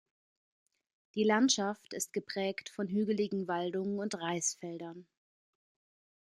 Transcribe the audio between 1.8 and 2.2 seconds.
ist